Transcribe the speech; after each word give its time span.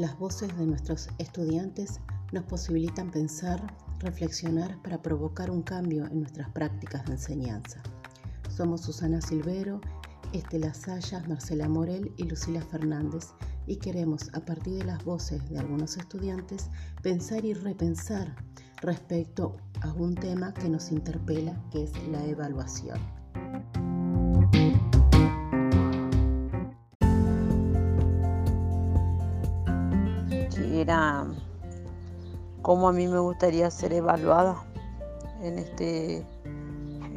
Las 0.00 0.18
voces 0.18 0.56
de 0.56 0.64
nuestros 0.64 1.10
estudiantes 1.18 2.00
nos 2.32 2.44
posibilitan 2.44 3.10
pensar, 3.10 3.60
reflexionar 3.98 4.80
para 4.80 5.02
provocar 5.02 5.50
un 5.50 5.60
cambio 5.60 6.06
en 6.06 6.20
nuestras 6.20 6.48
prácticas 6.52 7.04
de 7.04 7.12
enseñanza. 7.12 7.82
Somos 8.48 8.80
Susana 8.80 9.20
Silvero, 9.20 9.82
Estela 10.32 10.72
Sayas, 10.72 11.28
Marcela 11.28 11.68
Morel 11.68 12.14
y 12.16 12.22
Lucila 12.22 12.62
Fernández 12.62 13.26
y 13.66 13.76
queremos, 13.76 14.30
a 14.32 14.40
partir 14.40 14.78
de 14.78 14.84
las 14.84 15.04
voces 15.04 15.46
de 15.50 15.58
algunos 15.58 15.98
estudiantes, 15.98 16.70
pensar 17.02 17.44
y 17.44 17.52
repensar 17.52 18.34
respecto 18.80 19.58
a 19.82 19.92
un 19.92 20.14
tema 20.14 20.54
que 20.54 20.70
nos 20.70 20.92
interpela, 20.92 21.62
que 21.70 21.84
es 21.84 21.92
la 22.08 22.24
evaluación. 22.24 23.19
Era 30.80 31.26
cómo 32.62 32.88
a 32.88 32.92
mí 32.92 33.06
me 33.06 33.18
gustaría 33.18 33.70
ser 33.70 33.92
evaluada 33.92 34.56
en 35.42 35.58
este, 35.58 36.24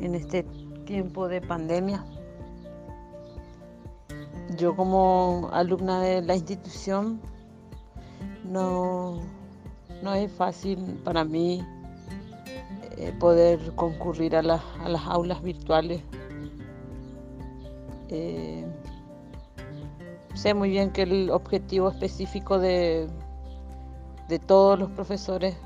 en 0.00 0.14
este 0.14 0.44
tiempo 0.86 1.28
de 1.28 1.42
pandemia. 1.42 2.02
Yo 4.56 4.74
como 4.74 5.50
alumna 5.52 6.00
de 6.00 6.22
la 6.22 6.34
institución 6.36 7.20
no, 8.44 9.20
no 10.02 10.14
es 10.14 10.32
fácil 10.32 11.00
para 11.04 11.22
mí 11.24 11.62
eh, 12.96 13.12
poder 13.20 13.74
concurrir 13.74 14.36
a, 14.36 14.42
las 14.42 14.62
aulas 15.06 15.42
virtuales. 15.42 16.02
Eh, 18.08 18.66
sé 20.34 20.54
muy 20.54 20.70
bien 20.70 20.90
que 20.90 21.02
el 21.02 21.30
objetivo 21.30 21.90
específico 21.90 22.58
de, 22.58 23.08
de 24.30 24.38
todos 24.38 24.78
los 24.78 24.88
profesores 24.92 25.56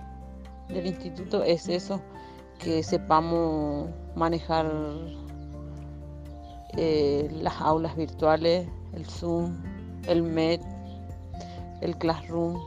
del 0.69 0.87
instituto 0.87 1.45
es 1.45 1.69
eso, 1.69 2.01
que 2.59 2.83
sepamos 2.83 3.91
manejar 4.17 4.73
eh, 6.79 7.29
las 7.43 7.61
aulas 7.61 7.95
virtuales, 7.95 8.67
el 8.95 9.05
Zoom, 9.05 9.63
el 10.07 10.23
Met, 10.23 10.63
el 11.83 11.95
Classroom. 11.99 12.59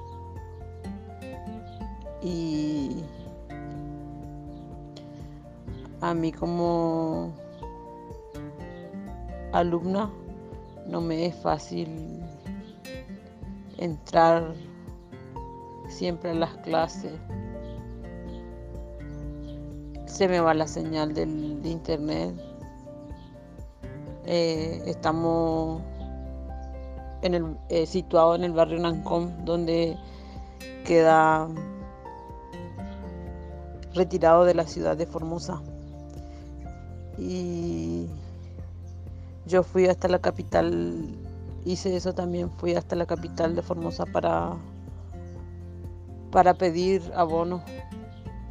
Y 2.22 3.04
a 6.02 6.14
mí 6.14 6.32
como 6.32 7.34
alumna 9.52 10.12
no 10.86 11.02
me 11.02 11.26
es 11.26 11.36
fácil 11.36 12.22
entrar 13.80 14.54
siempre 15.88 16.32
a 16.32 16.34
las 16.34 16.56
clases. 16.58 17.14
Se 20.06 20.28
me 20.28 20.40
va 20.40 20.54
la 20.54 20.68
señal 20.68 21.14
del 21.14 21.62
de 21.62 21.70
internet. 21.70 22.36
Eh, 24.26 24.82
estamos 24.86 25.82
en 27.22 27.34
el, 27.34 27.58
eh, 27.70 27.86
situados 27.86 28.38
en 28.38 28.44
el 28.44 28.52
barrio 28.52 28.80
Nancom, 28.80 29.46
donde 29.46 29.98
queda 30.86 31.48
retirado 33.94 34.46
de 34.46 34.54
la 34.54 34.66
ciudad 34.66 34.96
de 34.98 35.06
Formosa. 35.06 35.62
Y 37.18 38.08
yo 39.46 39.64
fui 39.64 39.88
hasta 39.88 40.08
la 40.08 40.20
capital, 40.20 41.10
hice 41.66 41.96
eso 41.96 42.14
también, 42.14 42.50
fui 42.52 42.76
hasta 42.76 42.96
la 42.96 43.06
capital 43.06 43.56
de 43.56 43.62
Formosa 43.62 44.06
para, 44.06 44.56
para 46.38 46.54
pedir 46.54 47.02
abono, 47.16 47.64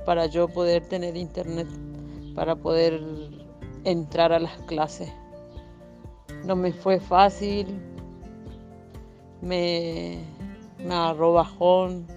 para 0.04 0.26
yo 0.26 0.48
poder 0.48 0.84
tener 0.88 1.16
internet, 1.16 1.69
para 2.34 2.56
poder 2.56 3.00
entrar 3.84 4.32
a 4.32 4.41
las 4.41 4.58
clases. 4.62 5.08
No 6.44 6.56
me 6.56 6.72
fue 6.72 6.98
fácil, 6.98 7.69
me, 9.41 10.19
me 10.84 10.94
agarró 10.96 11.34
bajón, 11.34 12.08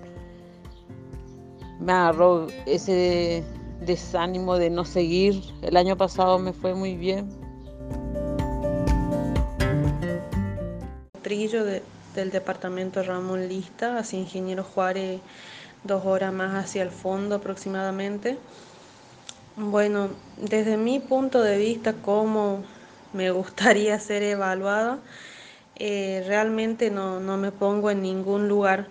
me 1.80 1.92
agarró 1.92 2.48
ese 2.66 3.44
desánimo 3.86 4.58
de 4.58 4.72
no 4.72 4.86
seguir. 4.86 5.40
El 5.62 5.78
año 5.78 5.96
pasado 5.96 6.40
me 6.40 6.52
fue 6.52 6.74
muy 6.74 6.96
bien. 6.96 7.30
Trillo 11.22 11.64
del 11.64 12.32
departamento 12.32 13.04
Ramón 13.04 13.48
Lista, 13.48 14.00
hacia 14.00 14.18
Ingeniero 14.18 14.64
Juárez, 14.64 15.22
dos 15.84 16.06
horas 16.06 16.34
más 16.34 16.56
hacia 16.64 16.84
el 16.84 16.90
fondo 16.90 17.36
aproximadamente. 17.36 18.38
Bueno, 19.56 20.10
desde 20.38 20.78
mi 20.78 21.00
punto 21.00 21.42
de 21.42 21.58
vista, 21.58 21.94
cómo 21.94 22.64
me 23.14 23.32
gustaría 23.32 24.00
ser 24.00 24.24
evaluada, 24.24 25.00
eh, 25.76 26.24
realmente 26.28 26.92
no, 26.92 27.20
no 27.20 27.38
me 27.38 27.52
pongo 27.52 27.92
en 27.92 28.02
ningún 28.02 28.48
lugar 28.48 28.88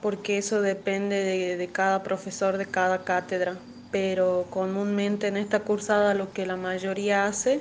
porque 0.00 0.38
eso 0.38 0.60
depende 0.60 1.56
de, 1.56 1.66
cada 1.68 2.02
profesor, 2.02 2.56
de 2.56 2.66
cada 2.66 3.04
cátedra. 3.04 3.56
Pero 3.90 4.46
comúnmente 4.50 5.28
en 5.28 5.36
esta 5.36 5.60
cursada 5.60 6.14
lo 6.14 6.32
que 6.32 6.46
la 6.46 6.56
mayoría 6.56 7.26
hace 7.26 7.60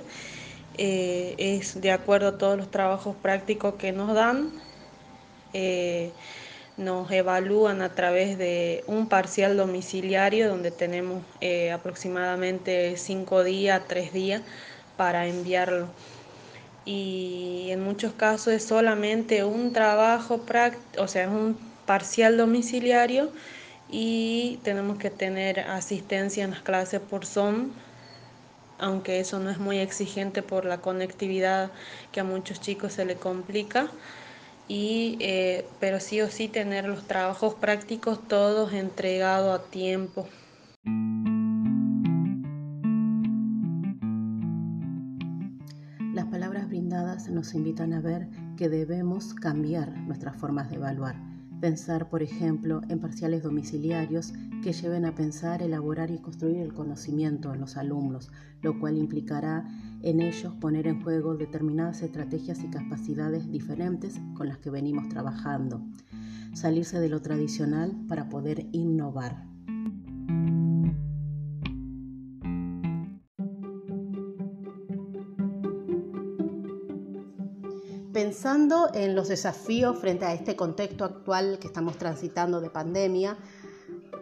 eh, 0.77 1.35
es 1.37 1.79
de 1.81 1.91
acuerdo 1.91 2.27
a 2.29 2.37
todos 2.37 2.57
los 2.57 2.69
trabajos 2.69 3.15
prácticos 3.15 3.75
que 3.75 3.91
nos 3.93 4.13
dan, 4.13 4.51
eh, 5.53 6.11
nos 6.77 7.09
evalúan 7.11 7.81
a 7.81 7.89
través 7.89 8.37
de 8.37 8.83
un 8.87 9.09
parcial 9.09 9.57
domiciliario 9.57 10.47
donde 10.47 10.71
tenemos 10.71 11.23
eh, 11.41 11.71
aproximadamente 11.71 12.95
cinco 12.97 13.43
días, 13.43 13.81
tres 13.87 14.13
días 14.13 14.41
para 14.95 15.27
enviarlo 15.27 15.87
y 16.87 17.67
en 17.69 17.83
muchos 17.83 18.13
casos 18.13 18.53
es 18.53 18.63
solamente 18.63 19.43
un 19.43 19.73
trabajo 19.73 20.41
o 20.97 21.07
sea, 21.09 21.23
es 21.23 21.29
un 21.29 21.57
parcial 21.85 22.37
domiciliario 22.37 23.29
y 23.89 24.59
tenemos 24.63 24.97
que 24.97 25.09
tener 25.09 25.59
asistencia 25.59 26.45
en 26.45 26.51
las 26.51 26.61
clases 26.61 27.01
por 27.01 27.25
Zoom, 27.25 27.71
aunque 28.79 29.19
eso 29.19 29.37
no 29.39 29.49
es 29.49 29.57
muy 29.57 29.79
exigente 29.79 30.41
por 30.41 30.63
la 30.63 30.77
conectividad 30.77 31.71
que 32.13 32.21
a 32.21 32.23
muchos 32.23 32.61
chicos 32.61 32.93
se 32.93 33.03
le 33.03 33.15
complica. 33.15 33.87
Y, 34.67 35.17
eh, 35.21 35.65
pero 35.79 35.99
sí 35.99 36.21
o 36.21 36.29
sí 36.29 36.47
tener 36.47 36.87
los 36.87 37.07
trabajos 37.07 37.55
prácticos 37.55 38.27
todos 38.27 38.73
entregados 38.73 39.59
a 39.59 39.63
tiempo. 39.63 40.27
Las 46.13 46.25
palabras 46.25 46.67
brindadas 46.67 47.29
nos 47.29 47.53
invitan 47.53 47.93
a 47.93 48.01
ver 48.01 48.27
que 48.57 48.69
debemos 48.69 49.33
cambiar 49.33 49.91
nuestras 49.99 50.35
formas 50.35 50.69
de 50.69 50.77
evaluar 50.77 51.26
Pensar, 51.59 52.09
por 52.09 52.21
ejemplo, 52.21 52.81
en 52.87 52.99
parciales 52.99 53.41
domiciliarios 53.41 54.31
que 54.61 54.73
lleven 54.73 55.05
a 55.05 55.15
pensar, 55.15 55.63
elaborar 55.63 56.11
y 56.11 56.19
construir 56.19 56.57
el 56.57 56.73
conocimiento 56.73 57.51
en 57.51 57.59
los 57.59 57.77
alumnos, 57.77 58.29
lo 58.61 58.79
cual 58.79 58.95
implicará 58.95 59.65
en 60.03 60.21
ellos 60.21 60.53
poner 60.61 60.85
en 60.85 61.01
juego 61.01 61.35
determinadas 61.35 62.03
estrategias 62.03 62.63
y 62.63 62.69
capacidades 62.69 63.51
diferentes 63.51 64.21
con 64.35 64.49
las 64.49 64.59
que 64.59 64.69
venimos 64.69 65.09
trabajando. 65.09 65.81
Salirse 66.53 66.99
de 66.99 67.09
lo 67.09 67.23
tradicional 67.23 68.05
para 68.07 68.29
poder 68.29 68.67
innovar. 68.71 69.56
Pensando 78.17 78.89
en 78.95 79.13
los 79.13 79.27
desafíos 79.27 79.99
frente 79.99 80.25
a 80.25 80.33
este 80.33 80.55
contexto 80.55 81.05
actual 81.05 81.59
que 81.59 81.67
estamos 81.67 81.99
transitando 81.99 82.61
de 82.61 82.71
pandemia, 82.71 83.37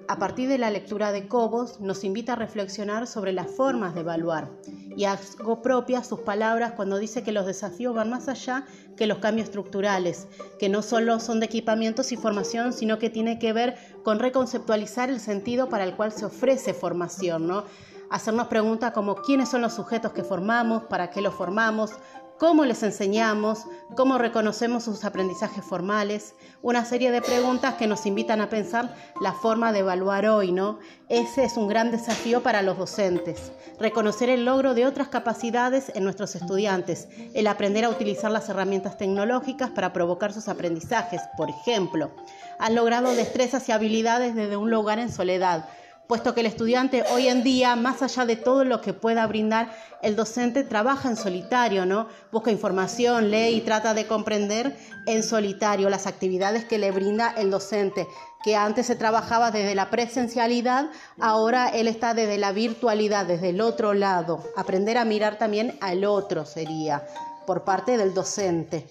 a 0.10 0.20
partir 0.20 0.50
de 0.50 0.58
la 0.58 0.70
lectura 0.70 1.14
de 1.14 1.30
Cobos 1.30 1.80
nos 1.80 2.04
invita 2.04 2.34
a 2.34 2.36
reflexionar 2.36 3.08
sobre 3.08 3.32
las 3.32 3.50
formas 3.50 3.96
de 3.96 4.02
evaluar. 4.02 4.52
Y 4.98 5.06
hago 5.06 5.62
propias 5.62 6.08
sus 6.08 6.20
palabras 6.20 6.74
cuando 6.74 6.98
dice 6.98 7.24
que 7.24 7.32
los 7.32 7.46
desafíos 7.46 7.96
van 7.96 8.10
más 8.10 8.28
allá 8.28 8.66
que 8.98 9.08
los 9.08 9.20
cambios 9.20 9.48
estructurales, 9.48 10.28
que 10.60 10.68
no 10.68 10.82
solo 10.82 11.22
son 11.22 11.40
de 11.40 11.46
equipamientos 11.46 12.12
y 12.12 12.18
formación, 12.18 12.74
sino 12.74 13.00
que 13.00 13.10
tiene 13.10 13.40
que 13.40 13.54
ver 13.54 13.78
con 14.04 14.20
reconceptualizar 14.20 15.10
el 15.10 15.22
sentido 15.22 15.70
para 15.70 15.86
el 15.86 15.96
cual 15.96 16.12
se 16.12 16.26
ofrece 16.26 16.74
formación, 16.74 17.48
¿no? 17.48 17.64
Hacernos 18.10 18.48
preguntas 18.48 18.92
como 18.92 19.16
quiénes 19.16 19.48
son 19.48 19.62
los 19.62 19.74
sujetos 19.74 20.12
que 20.12 20.26
formamos, 20.26 20.84
para 20.84 21.10
qué 21.10 21.22
los 21.22 21.34
formamos, 21.34 21.92
cómo 22.38 22.66
les 22.66 22.84
enseñamos, 22.84 23.66
cómo 23.96 24.18
reconocemos 24.18 24.84
sus 24.84 25.06
aprendizajes 25.06 25.64
formales, 25.64 26.36
una 26.62 26.84
serie 26.84 27.12
de 27.12 27.22
preguntas 27.22 27.76
que 27.76 27.88
nos 27.88 28.06
invitan 28.06 28.42
a 28.42 28.50
pensar 28.50 28.96
la 29.22 29.32
forma 29.32 29.72
de 29.72 29.80
evaluar 29.80 30.26
hoy, 30.26 30.52
¿no? 30.52 30.80
Ese 31.08 31.44
es 31.46 31.56
un 31.56 31.68
gran 31.68 31.92
desafío 31.92 32.44
para 32.44 32.62
los 32.62 32.78
docentes, 32.78 33.52
reconocer 33.80 34.30
el 34.30 34.46
logro 34.46 34.74
de 34.74 34.86
otras 34.86 35.08
capacidades 35.08 35.92
en 35.96 36.04
nuestros 36.04 36.36
estudiantes, 36.36 37.08
el 37.34 37.48
aprender 37.48 37.86
a 37.86 37.90
utilizar 37.90 38.32
las 38.32 38.50
herramientas 38.50 38.98
tecnológicas 38.98 39.70
para 39.70 39.94
provocar 39.94 40.34
sus 40.34 40.48
aprendizajes, 40.48 41.22
por 41.38 41.50
ejemplo, 41.50 42.12
han 42.60 42.76
logrado 42.76 43.14
destrezas 43.14 43.68
y 43.70 43.72
habilidades 43.72 44.36
desde 44.36 44.58
un 44.58 44.70
lugar 44.70 45.00
en 45.00 45.12
soledad, 45.12 45.70
puesto 46.07 46.34
que 46.34 46.42
el 46.42 46.46
estudiante 46.46 47.04
hoy 47.12 47.28
en 47.28 47.44
día, 47.44 47.75
más 47.75 48.02
allá 48.02 48.25
de 48.25 48.36
todo 48.36 48.63
lo 48.63 48.81
que 48.81 48.94
pueda 48.94 49.25
brindar, 49.28 49.75
el 50.02 50.16
docente 50.16 50.63
trabaja 50.63 51.10
en 51.10 51.18
solitario, 51.18 51.86
¿no? 51.86 52.07
Busca 52.31 52.52
información, 52.52 53.31
lee 53.31 53.56
y 53.56 53.62
trata 53.62 53.94
de 53.94 54.06
comprender 54.06 54.78
en 55.07 55.24
solitario 55.24 55.90
las 55.90 56.07
actividades 56.07 56.66
que 56.66 56.78
le 56.78 56.92
brinda 56.92 57.34
el 57.38 57.50
docente, 57.50 58.07
que 58.44 58.56
antes 58.56 58.86
se 58.86 58.96
trabajaba 58.96 59.52
desde 59.52 59.74
la 59.74 59.90
presencialidad, 59.90 60.90
ahora 61.19 61.69
él 61.69 61.88
está 61.88 62.13
desde 62.13 62.38
la 62.38 62.51
virtualidad, 62.51 63.25
desde 63.25 63.50
el 63.50 63.62
otro 63.62 63.94
lado. 63.94 64.44
Aprender 64.56 64.98
a 64.98 65.06
mirar 65.06 65.38
también 65.38 65.78
al 65.81 66.06
otro 66.06 66.46
sería 66.46 67.06
por 67.48 67.63
parte 67.63 67.98
del 67.98 68.13
docente. 68.13 68.88